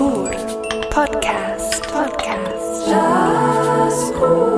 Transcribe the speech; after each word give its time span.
Jazzkur 0.00 0.32
Podcast. 0.88 1.84
Podcast. 1.92 2.88
Jazzkur 2.88 4.56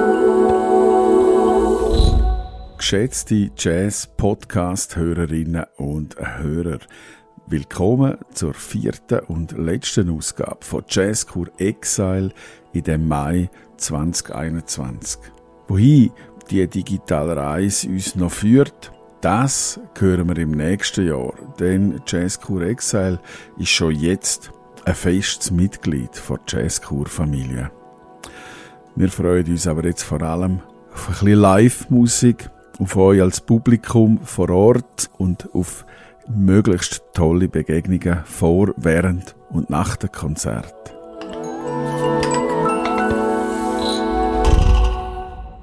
Geschätzte 2.78 3.50
Jazz-Podcast-Hörerinnen 3.56 5.64
und 5.78 6.14
Hörer, 6.16 6.78
willkommen 7.48 8.18
zur 8.32 8.54
vierten 8.54 9.18
und 9.26 9.58
letzten 9.58 10.16
Ausgabe 10.16 10.64
von 10.64 10.84
Jazzkur 10.88 11.48
Exile 11.58 12.30
in 12.72 12.84
dem 12.84 13.08
Mai 13.08 13.50
2021. 13.78 15.18
Wohin 15.66 16.12
die 16.52 16.68
digitale 16.68 17.36
Reise 17.36 17.88
uns 17.88 18.14
noch 18.14 18.30
führt, 18.30 18.92
das 19.20 19.80
hören 19.98 20.28
wir 20.28 20.38
im 20.38 20.52
nächsten 20.52 21.08
Jahr, 21.08 21.34
denn 21.58 22.00
Jazzkur 22.06 22.62
Exile 22.62 23.18
ist 23.58 23.70
schon 23.70 23.96
jetzt 23.96 24.52
ein 24.84 24.94
festes 24.94 25.50
Mitglied 25.50 26.10
der 26.28 26.38
Jazzkur-Familie. 26.46 27.70
Wir 28.96 29.08
freuen 29.08 29.46
uns 29.46 29.66
aber 29.66 29.84
jetzt 29.84 30.02
vor 30.02 30.22
allem 30.22 30.60
auf 30.92 31.08
ein 31.08 31.12
bisschen 31.12 31.38
Live-Musik, 31.38 32.50
auf 32.78 32.96
euch 32.96 33.22
als 33.22 33.40
Publikum 33.40 34.18
vor 34.24 34.50
Ort 34.50 35.10
und 35.18 35.48
auf 35.54 35.86
möglichst 36.28 37.02
tolle 37.14 37.48
Begegnungen 37.48 38.24
vor, 38.24 38.74
während 38.76 39.34
und 39.50 39.70
nach 39.70 39.96
dem 39.96 40.12
Konzert. 40.12 40.74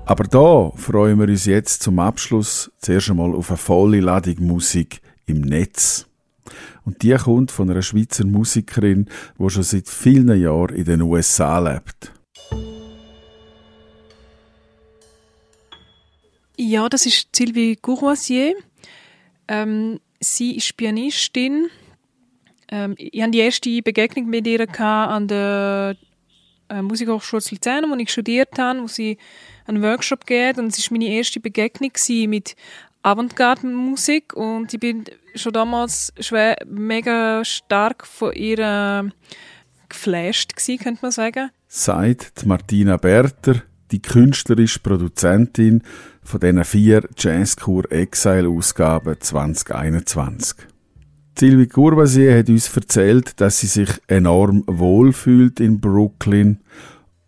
Aber 0.06 0.24
da 0.24 0.72
freuen 0.76 1.20
wir 1.20 1.28
uns 1.28 1.46
jetzt 1.46 1.84
zum 1.84 2.00
Abschluss 2.00 2.72
zuerst 2.80 3.12
einmal 3.12 3.36
auf 3.36 3.52
eine 3.52 3.58
volle 3.58 4.00
Ladung 4.00 4.38
Musik 4.40 5.02
im 5.28 5.42
Netz. 5.42 6.09
Und 6.90 7.04
die 7.04 7.14
kommt 7.14 7.52
von 7.52 7.70
einer 7.70 7.84
Schweizer 7.84 8.26
Musikerin, 8.26 9.08
die 9.38 9.50
schon 9.52 9.62
seit 9.62 9.88
vielen 9.88 10.42
Jahren 10.42 10.76
in 10.76 10.86
den 10.86 11.04
USA 11.04 11.60
lebt. 11.60 12.12
Ja, 16.58 16.90
das 16.90 17.06
ist 17.06 17.28
Sylvie 17.36 17.76
Courvoisier. 17.76 18.56
Ähm, 19.48 20.00
sie 20.20 20.56
ist 20.56 20.76
Pianistin. 20.78 21.68
Ähm, 22.72 22.96
ich 22.98 23.22
hatte 23.22 23.32
die 23.34 23.38
erste 23.38 23.82
Begegnung 23.84 24.26
mit 24.26 24.48
ihr 24.48 24.68
an 24.82 25.28
der 25.28 25.96
äh, 26.70 26.82
Musikhochschule 26.82 27.44
Luzern, 27.52 27.92
wo 27.92 27.96
ich 27.98 28.12
studiert 28.12 28.58
habe, 28.58 28.82
wo 28.82 28.88
sie 28.88 29.20
einen 29.68 29.84
Workshop 29.84 30.26
geht 30.26 30.58
und 30.58 30.76
es 30.76 30.90
war 30.90 30.98
meine 30.98 31.14
erste 31.14 31.40
Begegnung 31.40 31.92
mit 32.30 32.56
Avantgarde-Musik 33.04 34.34
und 34.34 34.74
ich 34.74 34.80
bin 34.80 35.06
schon 35.36 35.54
damals 35.54 36.14
schwer, 36.20 36.58
mega 36.66 37.44
stark 37.46 38.06
von 38.06 38.34
ihr 38.34 39.12
geflasht 39.88 40.56
gewesen, 40.56 40.84
könnte 40.84 41.00
man 41.02 41.12
sagen. 41.12 41.50
Sagt 41.68 42.46
Martina 42.46 42.98
Berter, 42.98 43.64
die 43.92 44.02
künstlerische 44.02 44.80
Produzentin 44.80 45.84
von 46.24 46.40
diesen 46.40 46.64
vier 46.64 47.08
Jazzkur 47.18 47.92
Exile-Ausgaben 47.92 49.20
2021. 49.20 50.68
Sylvie 51.38 51.68
Courvoisier 51.68 52.38
hat 52.38 52.50
uns 52.50 52.76
erzählt, 52.76 53.40
dass 53.40 53.62
sie 53.62 53.68
sich 53.68 53.90
enorm 54.08 54.64
wohlfühlt 54.68 55.62
in 55.62 55.80
Brooklyn 55.80 56.60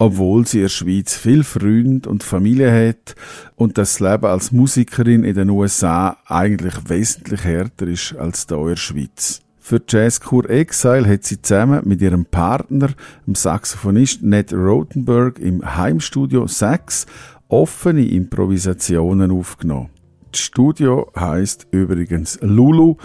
obwohl 0.01 0.47
sie 0.47 0.57
in 0.57 0.63
der 0.63 0.69
Schweiz 0.69 1.15
viel 1.15 1.43
Freunde 1.43 2.09
und 2.09 2.23
Familie 2.23 2.89
hat 2.89 3.13
und 3.55 3.77
das 3.77 3.99
Leben 3.99 4.25
als 4.25 4.51
Musikerin 4.51 5.23
in 5.23 5.35
den 5.35 5.51
USA 5.51 6.17
eigentlich 6.25 6.73
wesentlich 6.89 7.43
härter 7.43 7.85
ist 7.85 8.15
als 8.15 8.47
da 8.47 8.55
in 8.61 8.69
der 8.69 8.75
Schweiz. 8.77 9.41
Für 9.59 9.79
Jazzkur 9.87 10.49
Exile 10.49 11.07
hat 11.07 11.25
sie 11.25 11.39
zusammen 11.39 11.83
mit 11.85 12.01
ihrem 12.01 12.25
Partner, 12.25 12.89
dem 13.27 13.35
Saxophonist 13.35 14.23
Ned 14.23 14.51
Rothenberg, 14.53 15.37
im 15.37 15.63
Heimstudio 15.63 16.47
Sax 16.47 17.05
offene 17.47 18.07
Improvisationen 18.07 19.29
aufgenommen. 19.29 19.91
Das 20.31 20.41
Studio 20.41 21.11
heißt 21.15 21.67
übrigens 21.69 22.39
Lulu 22.41 22.95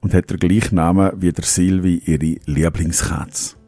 und 0.00 0.14
hat 0.14 0.30
den 0.30 0.38
gleichen 0.38 0.76
Namen 0.76 1.12
wie 1.16 1.32
der 1.32 1.44
Silvi, 1.44 2.00
ihre 2.06 2.40
Lieblingskatze. 2.46 3.59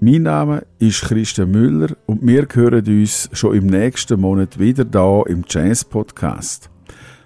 Mein 0.00 0.22
Name 0.22 0.66
ist 0.80 1.02
Christian 1.02 1.52
Müller 1.52 1.96
und 2.06 2.26
wir 2.26 2.48
hören 2.52 2.84
uns 2.86 3.30
schon 3.32 3.54
im 3.54 3.66
nächsten 3.66 4.20
Monat 4.20 4.58
wieder 4.58 4.84
da 4.84 5.22
im 5.22 5.44
Jazz 5.48 5.84
Podcast. 5.84 6.68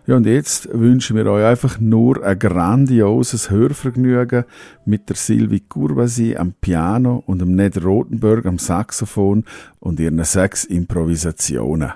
Ja, 0.06 0.16
und 0.16 0.26
jetzt 0.26 0.68
wünschen 0.72 1.16
wir 1.16 1.26
euch 1.26 1.44
einfach 1.44 1.80
nur 1.80 2.22
ein 2.22 2.38
grandioses 2.38 3.50
Hörvergnügen 3.50 4.44
mit 4.84 5.08
der 5.08 5.16
Sylvie 5.16 5.64
Courvasi 5.66 6.36
am 6.36 6.52
Piano 6.60 7.22
und 7.26 7.40
dem 7.40 7.54
Ned 7.54 7.82
Rotenberg 7.82 8.46
am 8.46 8.58
Saxophon 8.58 9.44
und 9.80 9.98
ihren 9.98 10.22
sechs 10.24 10.64
Improvisationen. 10.64 11.92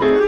Okay. 0.00 0.27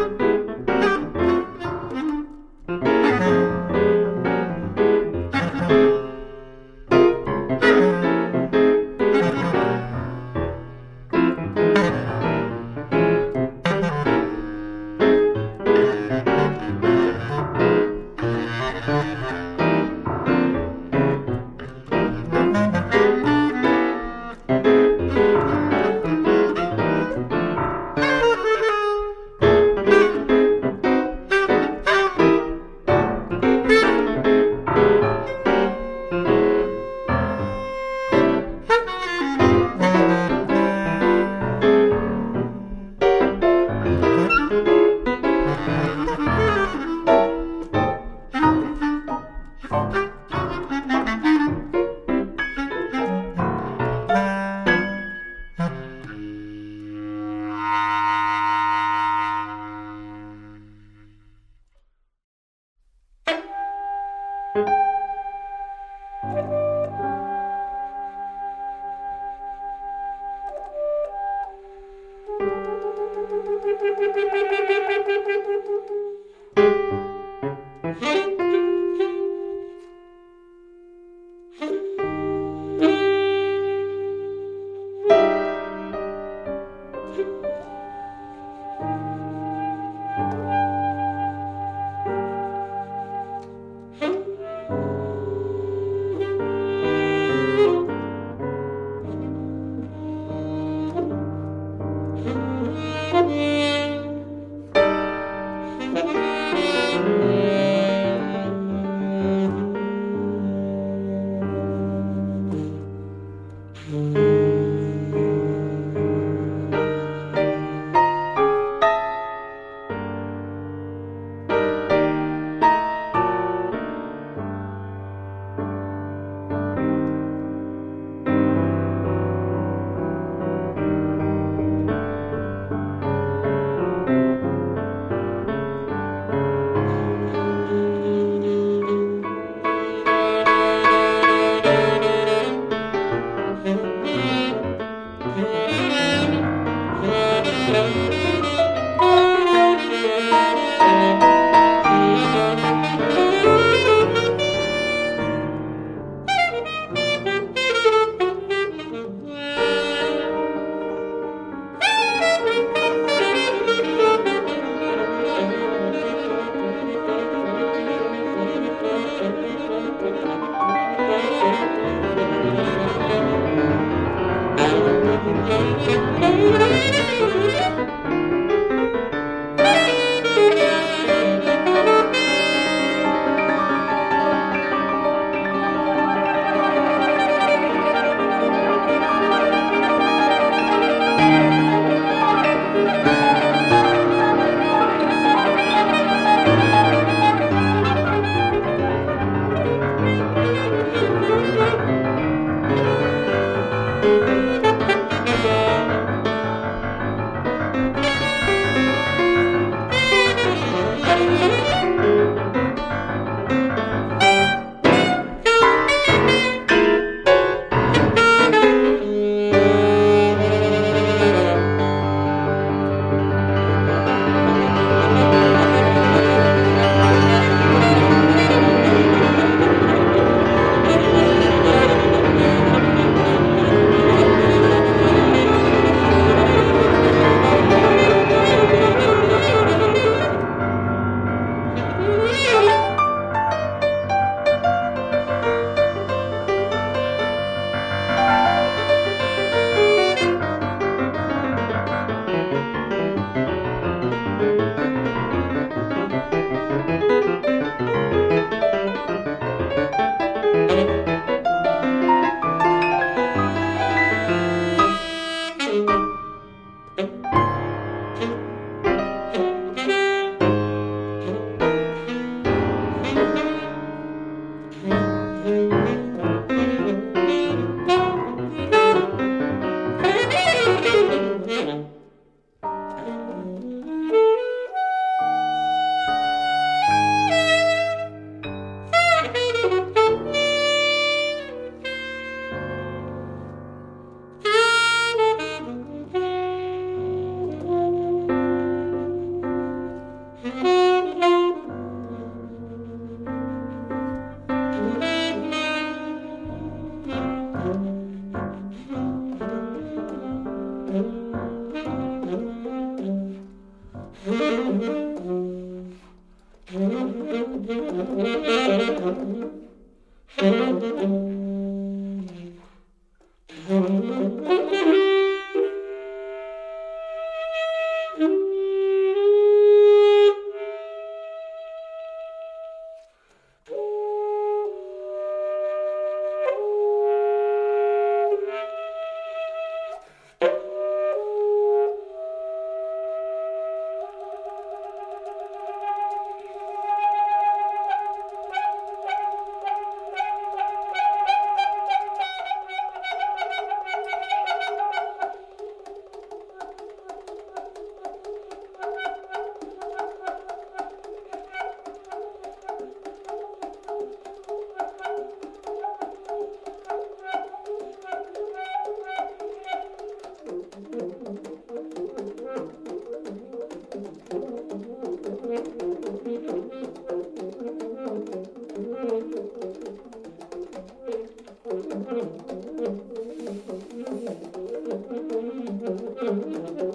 Thank 385.91 386.81
you. 386.81 386.90